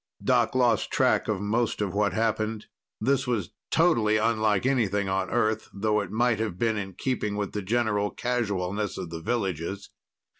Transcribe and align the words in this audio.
Doc 0.23 0.55
lost 0.55 0.89
track 0.89 1.27
of 1.27 1.41
most 1.41 1.79
of 1.79 1.93
what 1.93 2.11
happened. 2.11 2.65
This 2.99 3.27
was 3.27 3.51
totally 3.69 4.17
unlike 4.17 4.65
anything 4.65 5.07
on 5.07 5.29
Earth, 5.29 5.69
though 5.71 6.01
it 6.01 6.09
might 6.09 6.39
have 6.39 6.57
been 6.57 6.75
in 6.75 6.93
keeping 6.93 7.35
with 7.35 7.51
the 7.51 7.61
general 7.61 8.09
casualness 8.09 8.97
of 8.97 9.11
the 9.11 9.21
villages. 9.21 9.91